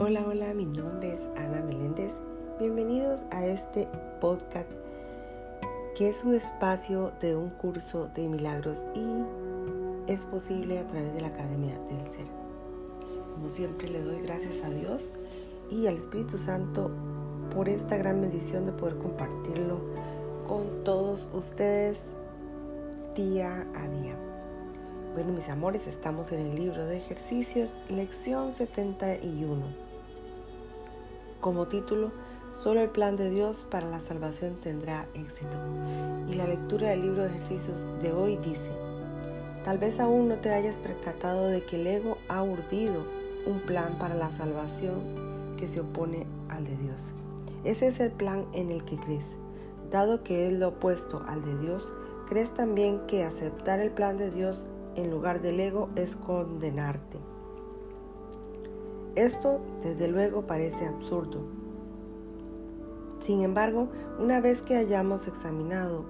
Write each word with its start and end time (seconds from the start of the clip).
Hola, 0.00 0.24
hola, 0.24 0.54
mi 0.54 0.64
nombre 0.64 1.14
es 1.14 1.20
Ana 1.36 1.60
Meléndez. 1.60 2.12
Bienvenidos 2.60 3.18
a 3.32 3.44
este 3.44 3.88
podcast 4.20 4.70
que 5.96 6.08
es 6.08 6.22
un 6.22 6.34
espacio 6.34 7.10
de 7.20 7.34
un 7.34 7.50
curso 7.50 8.08
de 8.14 8.28
milagros 8.28 8.78
y 8.94 9.24
es 10.06 10.24
posible 10.26 10.78
a 10.78 10.86
través 10.86 11.12
de 11.14 11.20
la 11.20 11.26
Academia 11.26 11.76
del 11.88 12.06
Ser. 12.12 12.28
Como 13.34 13.50
siempre 13.50 13.88
le 13.88 14.00
doy 14.00 14.20
gracias 14.22 14.62
a 14.62 14.70
Dios 14.70 15.12
y 15.68 15.88
al 15.88 15.96
Espíritu 15.96 16.38
Santo 16.38 16.92
por 17.52 17.68
esta 17.68 17.96
gran 17.96 18.20
bendición 18.20 18.66
de 18.66 18.72
poder 18.72 18.98
compartirlo 18.98 19.80
con 20.46 20.84
todos 20.84 21.26
ustedes 21.32 22.02
día 23.16 23.66
a 23.74 23.88
día. 23.88 24.14
Bueno, 25.14 25.32
mis 25.32 25.48
amores, 25.48 25.88
estamos 25.88 26.30
en 26.30 26.38
el 26.38 26.54
libro 26.54 26.86
de 26.86 26.98
ejercicios, 26.98 27.72
lección 27.88 28.52
71 28.52 29.87
como 31.40 31.66
título, 31.68 32.10
Solo 32.62 32.80
el 32.80 32.90
plan 32.90 33.16
de 33.16 33.30
Dios 33.30 33.64
para 33.70 33.88
la 33.88 34.00
salvación 34.00 34.56
tendrá 34.60 35.06
éxito. 35.14 35.56
Y 36.28 36.34
la 36.34 36.48
lectura 36.48 36.88
del 36.88 37.02
libro 37.02 37.22
de 37.22 37.28
ejercicios 37.28 37.78
de 38.02 38.12
hoy 38.12 38.36
dice, 38.38 38.72
tal 39.64 39.78
vez 39.78 40.00
aún 40.00 40.28
no 40.28 40.34
te 40.36 40.52
hayas 40.52 40.78
percatado 40.78 41.46
de 41.46 41.62
que 41.64 41.76
el 41.76 41.86
ego 41.86 42.18
ha 42.28 42.42
urdido 42.42 43.06
un 43.46 43.60
plan 43.60 43.96
para 43.96 44.16
la 44.16 44.32
salvación 44.32 45.54
que 45.56 45.68
se 45.68 45.80
opone 45.80 46.26
al 46.48 46.64
de 46.64 46.76
Dios. 46.78 47.00
Ese 47.62 47.86
es 47.86 48.00
el 48.00 48.10
plan 48.10 48.44
en 48.52 48.72
el 48.72 48.84
que 48.84 48.98
crees. 48.98 49.36
Dado 49.92 50.24
que 50.24 50.48
es 50.48 50.52
lo 50.52 50.68
opuesto 50.68 51.22
al 51.28 51.44
de 51.44 51.56
Dios, 51.58 51.84
crees 52.28 52.52
también 52.52 53.06
que 53.06 53.22
aceptar 53.22 53.78
el 53.78 53.92
plan 53.92 54.18
de 54.18 54.32
Dios 54.32 54.66
en 54.96 55.12
lugar 55.12 55.40
del 55.40 55.60
ego 55.60 55.90
es 55.94 56.16
condenarte. 56.16 57.27
Esto, 59.16 59.60
desde 59.82 60.08
luego, 60.08 60.46
parece 60.46 60.86
absurdo. 60.86 61.58
Sin 63.24 63.42
embargo, 63.42 63.88
una 64.18 64.40
vez 64.40 64.62
que 64.62 64.76
hayamos 64.76 65.26
examinado 65.28 66.04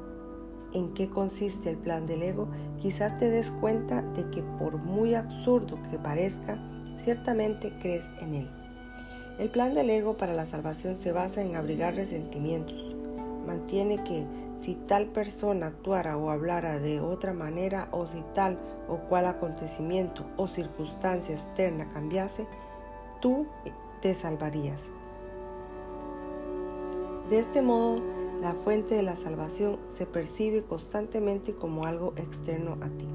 en 0.72 0.92
qué 0.94 1.08
consiste 1.08 1.70
el 1.70 1.76
plan 1.78 2.06
del 2.06 2.22
ego, 2.22 2.48
quizás 2.80 3.18
te 3.18 3.30
des 3.30 3.50
cuenta 3.50 4.02
de 4.02 4.28
que 4.30 4.42
por 4.42 4.76
muy 4.76 5.14
absurdo 5.14 5.78
que 5.90 5.98
parezca, 5.98 6.58
ciertamente 7.02 7.72
crees 7.80 8.04
en 8.20 8.34
él. 8.34 8.50
El 9.38 9.50
plan 9.50 9.74
del 9.74 9.88
ego 9.90 10.14
para 10.14 10.34
la 10.34 10.46
salvación 10.46 10.98
se 10.98 11.12
basa 11.12 11.42
en 11.42 11.56
abrigar 11.56 11.94
resentimientos. 11.94 12.96
Mantiene 13.46 14.02
que 14.04 14.26
si 14.60 14.74
tal 14.74 15.06
persona 15.06 15.68
actuara 15.68 16.16
o 16.16 16.30
hablara 16.30 16.78
de 16.80 17.00
otra 17.00 17.32
manera 17.32 17.88
o 17.92 18.06
si 18.06 18.22
tal 18.34 18.58
o 18.88 18.96
cual 19.08 19.26
acontecimiento 19.26 20.26
o 20.36 20.48
circunstancia 20.48 21.34
externa 21.34 21.88
cambiase, 21.92 22.46
tú 23.20 23.46
te 24.00 24.14
salvarías. 24.14 24.80
De 27.30 27.38
este 27.38 27.60
modo, 27.62 28.00
la 28.40 28.54
fuente 28.54 28.94
de 28.94 29.02
la 29.02 29.16
salvación 29.16 29.78
se 29.90 30.06
percibe 30.06 30.62
constantemente 30.62 31.54
como 31.54 31.86
algo 31.86 32.14
externo 32.16 32.78
a 32.80 32.88
ti. 32.88 33.08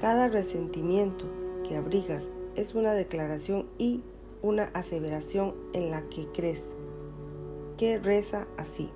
Cada 0.00 0.28
resentimiento 0.28 1.26
que 1.68 1.76
abrigas 1.76 2.24
es 2.56 2.74
una 2.74 2.92
declaración 2.92 3.66
y 3.78 4.02
una 4.42 4.64
aseveración 4.74 5.54
en 5.72 5.90
la 5.90 6.02
que 6.08 6.26
crees, 6.32 6.62
que 7.76 7.98
reza 7.98 8.46
así. 8.58 8.90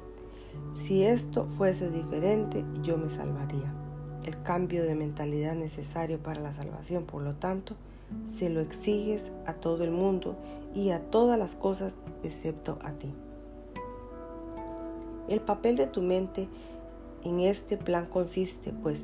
Si 0.81 1.05
esto 1.05 1.45
fuese 1.45 1.91
diferente, 1.91 2.65
yo 2.83 2.97
me 2.99 3.11
salvaría. 3.11 3.73
El 4.25 4.43
cambio 4.43 4.83
de 4.85 4.95
mentalidad 4.95 5.55
necesario 5.55 6.19
para 6.19 6.41
la 6.41 6.55
salvación, 6.55 7.05
por 7.05 7.23
lo 7.23 7.35
tanto, 7.37 7.77
se 8.39 8.51
lo 8.51 8.61
exiges 8.61 9.33
a 9.47 9.55
todo 9.55 9.85
el 9.85 9.91
mundo 9.91 10.37
y 10.75 10.91
a 10.91 11.01
todas 11.01 11.39
las 11.39 11.55
cosas 11.55 11.93
excepto 12.23 12.79
a 12.83 12.93
ti. 12.93 13.13
El 15.29 15.41
papel 15.41 15.77
de 15.77 15.87
tu 15.87 16.01
mente 16.01 16.49
en 17.25 17.41
este 17.41 17.77
plan 17.77 18.07
consiste, 18.07 18.73
pues, 18.73 19.03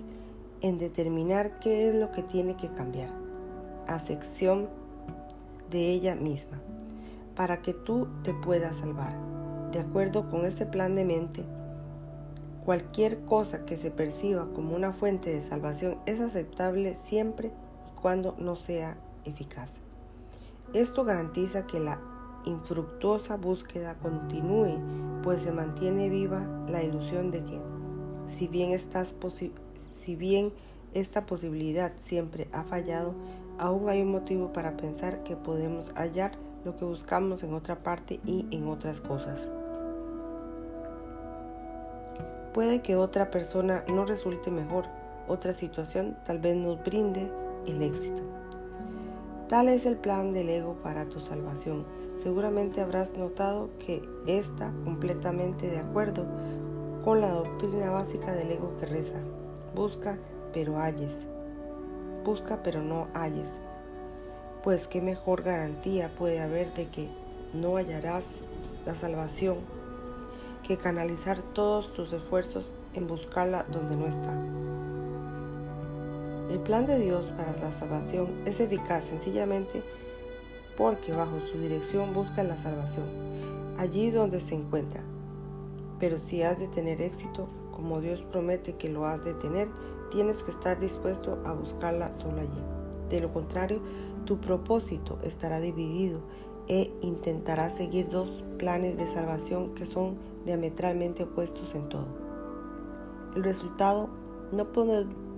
en 0.60 0.78
determinar 0.78 1.58
qué 1.58 1.88
es 1.88 1.94
lo 1.94 2.10
que 2.12 2.22
tiene 2.22 2.56
que 2.56 2.68
cambiar, 2.68 3.10
a 3.86 3.98
sección 3.98 4.68
de 5.70 5.90
ella 5.90 6.14
misma, 6.14 6.60
para 7.36 7.60
que 7.60 7.74
tú 7.74 8.08
te 8.22 8.32
puedas 8.32 8.76
salvar. 8.76 9.14
De 9.72 9.80
acuerdo 9.80 10.30
con 10.30 10.44
este 10.46 10.64
plan 10.64 10.94
de 10.94 11.04
mente, 11.04 11.44
cualquier 12.64 13.20
cosa 13.24 13.66
que 13.66 13.76
se 13.76 13.90
perciba 13.90 14.46
como 14.54 14.74
una 14.74 14.92
fuente 14.92 15.30
de 15.30 15.42
salvación 15.42 15.98
es 16.06 16.20
aceptable 16.20 16.96
siempre 17.02 17.50
cuando 18.04 18.34
no 18.36 18.54
sea 18.54 18.98
eficaz. 19.24 19.70
Esto 20.74 21.04
garantiza 21.04 21.66
que 21.66 21.80
la 21.80 21.98
infructuosa 22.44 23.38
búsqueda 23.38 23.94
continúe, 23.94 24.78
pues 25.22 25.40
se 25.40 25.52
mantiene 25.52 26.10
viva 26.10 26.46
la 26.68 26.82
ilusión 26.82 27.30
de 27.30 27.42
que, 27.46 27.58
si 28.28 28.46
bien, 28.46 28.78
si 29.94 30.16
bien 30.16 30.52
esta 30.92 31.24
posibilidad 31.24 31.94
siempre 31.96 32.46
ha 32.52 32.64
fallado, 32.64 33.14
aún 33.58 33.88
hay 33.88 34.02
un 34.02 34.10
motivo 34.10 34.52
para 34.52 34.76
pensar 34.76 35.22
que 35.22 35.34
podemos 35.34 35.90
hallar 35.94 36.32
lo 36.66 36.76
que 36.76 36.84
buscamos 36.84 37.42
en 37.42 37.54
otra 37.54 37.82
parte 37.82 38.20
y 38.26 38.46
en 38.50 38.68
otras 38.68 39.00
cosas. 39.00 39.48
Puede 42.52 42.82
que 42.82 42.96
otra 42.96 43.30
persona 43.30 43.82
no 43.90 44.04
resulte 44.04 44.50
mejor, 44.50 44.84
otra 45.26 45.54
situación 45.54 46.18
tal 46.26 46.38
vez 46.38 46.54
nos 46.54 46.84
brinde 46.84 47.32
el 47.66 47.82
éxito. 47.82 48.22
Tal 49.48 49.68
es 49.68 49.86
el 49.86 49.96
plan 49.96 50.32
del 50.32 50.48
ego 50.48 50.76
para 50.82 51.06
tu 51.06 51.20
salvación. 51.20 51.84
Seguramente 52.22 52.80
habrás 52.80 53.12
notado 53.12 53.70
que 53.78 54.02
está 54.26 54.72
completamente 54.84 55.68
de 55.68 55.78
acuerdo 55.78 56.24
con 57.04 57.20
la 57.20 57.30
doctrina 57.30 57.90
básica 57.90 58.32
del 58.32 58.50
ego 58.50 58.76
que 58.78 58.86
reza. 58.86 59.18
Busca, 59.74 60.18
pero 60.52 60.78
halles. 60.78 61.12
Busca, 62.24 62.62
pero 62.62 62.82
no 62.82 63.08
halles. 63.12 63.48
Pues 64.62 64.86
qué 64.86 65.02
mejor 65.02 65.42
garantía 65.42 66.14
puede 66.16 66.40
haber 66.40 66.72
de 66.72 66.88
que 66.88 67.10
no 67.52 67.76
hallarás 67.76 68.36
la 68.86 68.94
salvación 68.94 69.58
que 70.66 70.78
canalizar 70.78 71.40
todos 71.52 71.92
tus 71.92 72.12
esfuerzos 72.12 72.70
en 72.94 73.06
buscarla 73.06 73.64
donde 73.70 73.96
no 73.96 74.06
está. 74.06 74.34
El 76.50 76.60
plan 76.60 76.84
de 76.84 76.98
Dios 76.98 77.24
para 77.36 77.56
la 77.56 77.72
salvación 77.72 78.28
es 78.44 78.60
eficaz 78.60 79.04
sencillamente 79.04 79.82
porque 80.76 81.12
bajo 81.12 81.40
su 81.40 81.58
dirección 81.58 82.12
busca 82.12 82.42
la 82.42 82.58
salvación, 82.58 83.06
allí 83.78 84.10
donde 84.10 84.40
se 84.40 84.54
encuentra. 84.54 85.02
Pero 85.98 86.18
si 86.20 86.42
has 86.42 86.58
de 86.58 86.68
tener 86.68 87.00
éxito, 87.00 87.48
como 87.72 88.00
Dios 88.00 88.22
promete 88.30 88.74
que 88.74 88.90
lo 88.90 89.06
has 89.06 89.24
de 89.24 89.32
tener, 89.34 89.68
tienes 90.10 90.42
que 90.42 90.50
estar 90.50 90.78
dispuesto 90.78 91.40
a 91.46 91.52
buscarla 91.52 92.12
solo 92.18 92.40
allí. 92.40 92.62
De 93.08 93.20
lo 93.20 93.32
contrario, 93.32 93.80
tu 94.26 94.38
propósito 94.38 95.18
estará 95.22 95.60
dividido 95.60 96.20
e 96.68 96.92
intentarás 97.00 97.74
seguir 97.74 98.08
dos 98.08 98.28
planes 98.58 98.98
de 98.98 99.08
salvación 99.08 99.74
que 99.74 99.86
son 99.86 100.16
diametralmente 100.44 101.24
opuestos 101.24 101.74
en 101.74 101.88
todo. 101.88 102.06
El 103.34 103.44
resultado 103.44 104.08
no, 104.52 104.66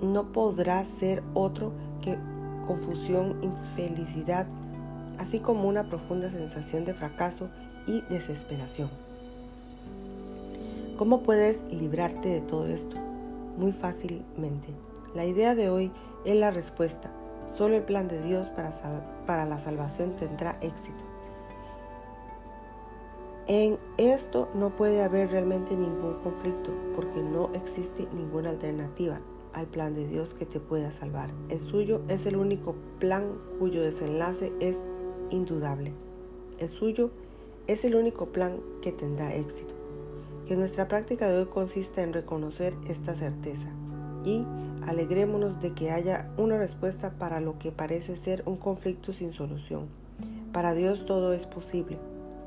no 0.03 0.33
podrá 0.33 0.85
ser 0.85 1.23
otro 1.35 1.73
que 2.03 2.19
confusión, 2.67 3.37
infelicidad, 3.43 4.47
así 5.19 5.41
como 5.41 5.69
una 5.69 5.89
profunda 5.89 6.31
sensación 6.31 6.85
de 6.85 6.95
fracaso 6.95 7.49
y 7.87 8.03
desesperación. 8.03 8.91
¿Cómo 10.99 11.23
puedes 11.23 11.61
librarte 11.71 12.29
de 12.29 12.41
todo 12.41 12.67
esto? 12.67 12.97
Muy 13.59 13.73
fácilmente. 13.73 14.69
La 15.15 15.25
idea 15.25 15.55
de 15.55 15.69
hoy 15.71 15.93
es 16.25 16.37
la 16.37 16.51
respuesta. 16.51 17.11
Solo 17.57 17.77
el 17.77 17.83
plan 17.83 18.09
de 18.09 18.23
Dios 18.23 18.49
para, 18.49 18.73
para 19.27 19.47
la 19.47 19.61
salvación 19.61 20.17
tendrá 20.17 20.59
éxito. 20.61 21.05
En 23.49 23.79
esto 23.97 24.49
no 24.57 24.75
puede 24.75 25.05
haber 25.05 25.31
realmente 25.31 25.77
ningún 25.77 26.15
conflicto 26.25 26.73
porque 26.97 27.23
no 27.23 27.53
existe 27.55 28.09
ninguna 28.13 28.51
alternativa 28.51 29.21
al 29.53 29.69
plan 29.69 29.95
de 29.95 30.05
Dios 30.09 30.35
que 30.35 30.47
te 30.47 30.59
pueda 30.59 30.91
salvar. 30.91 31.31
El 31.49 31.61
suyo 31.61 32.03
es 32.09 32.27
el 32.27 32.35
único 32.35 32.75
plan 32.99 33.39
cuyo 33.61 33.83
desenlace 33.83 34.53
es 34.59 34.77
indudable. 35.31 35.93
El 36.59 36.69
suyo 36.69 37.13
es 37.69 37.85
el 37.85 37.95
único 37.95 38.27
plan 38.27 38.59
que 38.83 38.91
tendrá 38.91 39.33
éxito. 39.33 39.75
Que 40.49 40.57
nuestra 40.57 40.89
práctica 40.89 41.29
de 41.29 41.39
hoy 41.39 41.47
consista 41.47 42.03
en 42.03 42.15
reconocer 42.15 42.75
esta 42.89 43.15
certeza 43.15 43.69
y 44.25 44.45
alegrémonos 44.89 45.63
de 45.63 45.73
que 45.73 45.93
haya 45.93 46.33
una 46.37 46.59
respuesta 46.59 47.13
para 47.17 47.39
lo 47.39 47.61
que 47.61 47.71
parece 47.71 48.17
ser 48.17 48.43
un 48.45 48.57
conflicto 48.57 49.13
sin 49.13 49.33
solución. 49.33 49.87
Para 50.53 50.75
Dios 50.75 51.07
todo 51.07 51.33
es 51.33 51.47
posible 51.47 51.97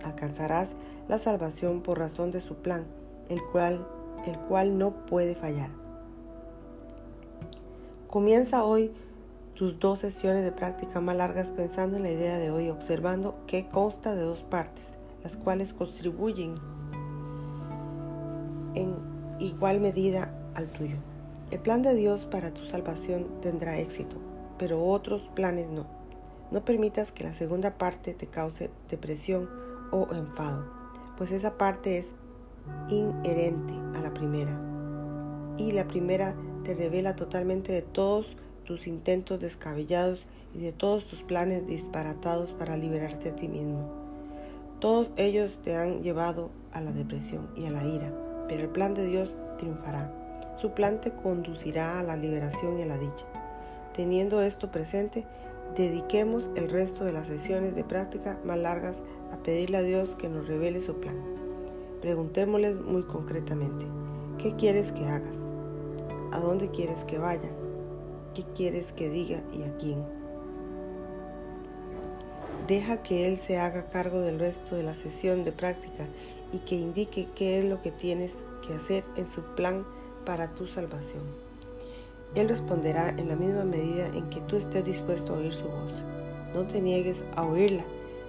alcanzarás 0.03 0.69
la 1.07 1.19
salvación 1.19 1.81
por 1.81 1.99
razón 1.99 2.31
de 2.31 2.41
su 2.41 2.55
plan, 2.55 2.85
el 3.29 3.41
cual, 3.51 3.85
el 4.25 4.37
cual 4.37 4.77
no 4.77 5.05
puede 5.05 5.35
fallar. 5.35 5.69
Comienza 8.07 8.63
hoy 8.63 8.91
tus 9.53 9.79
dos 9.79 9.99
sesiones 9.99 10.43
de 10.43 10.51
práctica 10.51 11.01
más 11.01 11.17
largas 11.17 11.51
pensando 11.51 11.97
en 11.97 12.03
la 12.03 12.11
idea 12.11 12.37
de 12.37 12.49
hoy, 12.49 12.69
observando 12.69 13.35
que 13.45 13.67
consta 13.67 14.15
de 14.15 14.23
dos 14.23 14.41
partes, 14.41 14.95
las 15.23 15.35
cuales 15.35 15.73
contribuyen 15.73 16.55
en 18.75 18.95
igual 19.39 19.79
medida 19.79 20.33
al 20.55 20.67
tuyo. 20.67 20.95
El 21.51 21.59
plan 21.59 21.81
de 21.81 21.95
Dios 21.95 22.25
para 22.25 22.53
tu 22.53 22.65
salvación 22.65 23.27
tendrá 23.41 23.79
éxito, 23.79 24.15
pero 24.57 24.85
otros 24.85 25.29
planes 25.35 25.67
no. 25.67 25.85
No 26.51 26.63
permitas 26.63 27.11
que 27.11 27.23
la 27.23 27.33
segunda 27.33 27.77
parte 27.77 28.13
te 28.13 28.27
cause 28.27 28.69
depresión 28.89 29.49
o 29.91 30.07
enfado, 30.13 30.65
pues 31.17 31.31
esa 31.31 31.57
parte 31.57 31.97
es 31.97 32.07
inherente 32.89 33.73
a 33.95 34.01
la 34.01 34.13
primera. 34.13 34.59
Y 35.57 35.71
la 35.71 35.87
primera 35.87 36.35
te 36.63 36.73
revela 36.73 37.15
totalmente 37.15 37.71
de 37.71 37.81
todos 37.81 38.37
tus 38.63 38.87
intentos 38.87 39.39
descabellados 39.39 40.27
y 40.53 40.59
de 40.59 40.71
todos 40.71 41.05
tus 41.05 41.23
planes 41.23 41.65
disparatados 41.67 42.51
para 42.53 42.77
liberarte 42.77 43.29
a 43.29 43.35
ti 43.35 43.47
mismo. 43.47 43.89
Todos 44.79 45.11
ellos 45.17 45.59
te 45.63 45.75
han 45.75 46.01
llevado 46.01 46.51
a 46.71 46.81
la 46.81 46.91
depresión 46.91 47.49
y 47.55 47.65
a 47.65 47.71
la 47.71 47.83
ira, 47.83 48.13
pero 48.47 48.61
el 48.61 48.69
plan 48.69 48.93
de 48.93 49.05
Dios 49.05 49.35
triunfará. 49.57 50.13
Su 50.61 50.71
plan 50.71 51.01
te 51.01 51.11
conducirá 51.11 51.99
a 51.99 52.03
la 52.03 52.15
liberación 52.15 52.79
y 52.79 52.83
a 52.83 52.85
la 52.85 52.97
dicha. 52.97 53.25
Teniendo 53.93 54.41
esto 54.41 54.71
presente, 54.71 55.25
dediquemos 55.75 56.49
el 56.55 56.69
resto 56.69 57.03
de 57.03 57.11
las 57.11 57.27
sesiones 57.27 57.75
de 57.75 57.83
práctica 57.83 58.39
más 58.45 58.57
largas 58.57 58.97
a 59.31 59.37
pedirle 59.37 59.77
a 59.77 59.81
Dios 59.81 60.15
que 60.15 60.29
nos 60.29 60.47
revele 60.47 60.81
su 60.81 60.95
plan. 60.95 61.15
Preguntémosle 62.01 62.75
muy 62.75 63.03
concretamente, 63.03 63.85
¿qué 64.37 64.55
quieres 64.55 64.91
que 64.91 65.05
hagas? 65.05 65.35
¿A 66.31 66.39
dónde 66.39 66.69
quieres 66.69 67.03
que 67.03 67.17
vaya? 67.17 67.49
¿Qué 68.33 68.43
quieres 68.55 68.91
que 68.93 69.09
diga 69.09 69.41
y 69.51 69.63
a 69.63 69.75
quién? 69.77 70.03
Deja 72.67 73.01
que 73.01 73.27
Él 73.27 73.37
se 73.37 73.57
haga 73.57 73.89
cargo 73.89 74.21
del 74.21 74.39
resto 74.39 74.75
de 74.75 74.83
la 74.83 74.93
sesión 74.95 75.43
de 75.43 75.51
práctica 75.51 76.05
y 76.53 76.59
que 76.59 76.75
indique 76.75 77.27
qué 77.35 77.59
es 77.59 77.65
lo 77.65 77.81
que 77.81 77.91
tienes 77.91 78.31
que 78.65 78.75
hacer 78.75 79.03
en 79.15 79.27
su 79.27 79.41
plan 79.55 79.85
para 80.25 80.53
tu 80.53 80.67
salvación. 80.67 81.23
Él 82.35 82.47
responderá 82.47 83.09
en 83.09 83.27
la 83.27 83.35
misma 83.35 83.63
medida 83.63 84.07
en 84.07 84.29
que 84.29 84.41
tú 84.41 84.55
estés 84.55 84.85
dispuesto 84.85 85.33
a 85.33 85.37
oír 85.39 85.53
su 85.53 85.63
voz. 85.63 85.91
No 86.53 86.67
te 86.67 86.79
niegues 86.79 87.17
a 87.35 87.43
oírla. 87.43 87.83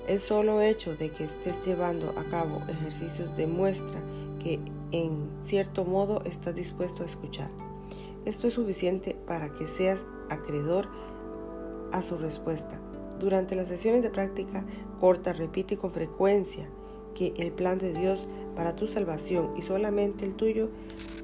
El 0.07 0.21
solo 0.21 0.61
hecho 0.61 0.97
de 0.97 1.11
que 1.11 1.25
estés 1.25 1.65
llevando 1.65 2.11
a 2.19 2.25
cabo 2.25 2.63
ejercicios 2.69 3.37
demuestra 3.37 4.01
que 4.43 4.59
en 4.93 5.29
cierto 5.47 5.85
modo 5.85 6.23
estás 6.25 6.55
dispuesto 6.55 7.03
a 7.03 7.07
escuchar. 7.07 7.51
Esto 8.25 8.49
es 8.49 8.55
suficiente 8.55 9.17
para 9.27 9.53
que 9.53 9.69
seas 9.69 10.05
acreedor 10.29 10.89
a 11.93 12.03
su 12.03 12.17
respuesta. 12.19 12.81
Durante 13.19 13.55
las 13.55 13.69
sesiones 13.69 14.03
de 14.03 14.11
práctica 14.11 14.65
corta, 14.99 15.33
repite 15.33 15.77
con 15.77 15.93
frecuencia 15.93 16.67
que 17.15 17.35
el 17.37 17.53
plan 17.53 17.79
de 17.79 17.93
Dios 17.93 18.27
para 18.57 18.77
tu 18.77 18.87
salvación 18.87 19.53
y 19.57 19.63
solamente 19.63 20.25
el 20.25 20.35
tuyo 20.35 20.71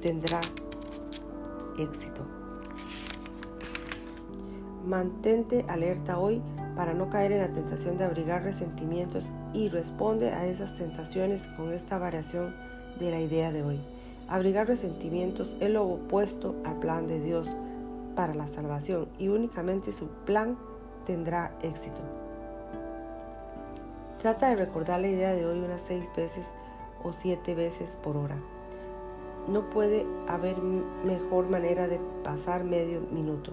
tendrá 0.01 0.39
éxito. 1.77 2.21
Mantente 4.85 5.65
alerta 5.67 6.17
hoy 6.17 6.41
para 6.77 6.93
no 6.93 7.09
caer 7.09 7.31
en 7.31 7.39
la 7.39 7.51
tentación 7.51 7.97
de 7.97 8.03
abrigar 8.03 8.43
resentimientos 8.43 9.25
y 9.51 9.67
responde 9.67 10.29
a 10.29 10.45
esas 10.45 10.75
tentaciones 10.75 11.41
con 11.57 11.73
esta 11.73 11.97
variación 11.97 12.55
de 12.99 13.09
la 13.09 13.19
idea 13.19 13.51
de 13.51 13.63
hoy. 13.63 13.79
Abrigar 14.27 14.67
resentimientos 14.67 15.55
es 15.59 15.71
lo 15.71 15.85
opuesto 15.85 16.55
al 16.65 16.77
plan 16.77 17.07
de 17.07 17.19
Dios 17.19 17.47
para 18.15 18.35
la 18.35 18.47
salvación 18.47 19.07
y 19.17 19.29
únicamente 19.29 19.91
su 19.91 20.07
plan 20.25 20.55
tendrá 21.03 21.57
éxito. 21.63 21.99
Trata 24.21 24.49
de 24.49 24.57
recordar 24.57 25.01
la 25.01 25.07
idea 25.07 25.33
de 25.33 25.47
hoy 25.47 25.59
unas 25.59 25.81
seis 25.87 26.07
veces 26.15 26.45
o 27.03 27.11
siete 27.11 27.55
veces 27.55 27.97
por 28.03 28.17
hora. 28.17 28.37
No 29.47 29.69
puede 29.71 30.05
haber 30.27 30.57
mejor 30.57 31.49
manera 31.49 31.87
de 31.87 31.99
pasar 32.23 32.63
medio 32.63 33.01
minuto 33.11 33.51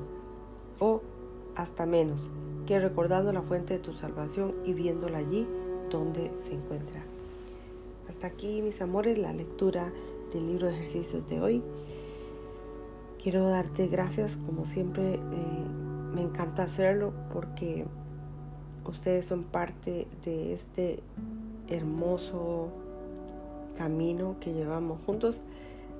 o 0.79 1.01
hasta 1.57 1.87
menos 1.87 2.31
que 2.67 2.79
recordando 2.79 3.33
la 3.33 3.43
fuente 3.43 3.75
de 3.75 3.81
tu 3.81 3.93
salvación 3.93 4.55
y 4.65 4.73
viéndola 4.75 5.19
allí 5.19 5.47
donde 5.91 6.31
se 6.45 6.55
encuentra. 6.55 7.03
Hasta 8.09 8.27
aquí, 8.27 8.63
mis 8.63 8.81
amores, 8.81 9.19
la 9.19 9.33
lectura 9.33 9.93
del 10.33 10.47
libro 10.47 10.67
de 10.67 10.75
ejercicios 10.75 11.29
de 11.29 11.41
hoy. 11.41 11.63
Quiero 13.23 13.49
darte 13.49 13.87
gracias, 13.87 14.37
como 14.37 14.67
siempre, 14.67 15.15
eh, 15.15 15.21
me 16.15 16.23
encanta 16.23 16.65
hacerlo 16.65 17.13
porque 17.33 17.87
ustedes 18.85 19.27
son 19.27 19.45
parte 19.45 20.07
de 20.25 20.55
este 20.55 21.03
hermoso 21.69 22.69
camino 23.77 24.37
que 24.41 24.53
llevamos 24.53 25.01
juntos. 25.07 25.45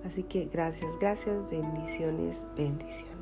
Así 0.05 0.23
que 0.23 0.47
gracias, 0.53 0.91
gracias, 1.01 1.37
bendiciones, 1.51 2.37
bendiciones. 2.57 3.14